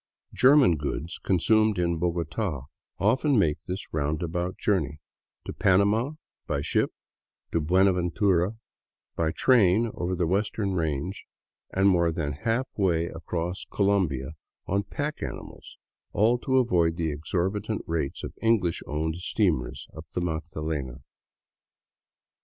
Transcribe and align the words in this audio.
German 0.33 0.77
goods 0.77 1.19
consumed 1.19 1.77
in 1.77 1.99
Bogota 1.99 2.61
often 2.97 3.37
make 3.37 3.59
this 3.67 3.93
round 3.93 4.23
about 4.23 4.57
journey,— 4.57 4.99
to 5.45 5.53
Panama, 5.53 6.13
by 6.47 6.59
ship 6.59 6.91
to 7.51 7.61
Buenaventura, 7.61 8.57
by 9.15 9.29
train 9.31 9.91
over 9.93 10.15
the 10.15 10.25
western 10.25 10.73
range, 10.73 11.27
and 11.69 11.87
more 11.87 12.11
than 12.11 12.33
half 12.33 12.67
way 12.75 13.09
across 13.09 13.63
Colombia 13.71 14.31
on 14.65 14.81
pack 14.81 15.21
animals, 15.21 15.77
all 16.13 16.39
to 16.39 16.57
avoid 16.57 16.95
the 16.97 17.11
exorbitant 17.11 17.83
rates 17.85 18.23
of 18.23 18.33
English 18.41 18.81
owned 18.87 19.17
steamers 19.17 19.87
up 19.95 20.07
the 20.15 20.21
Magdalena. 20.21 21.01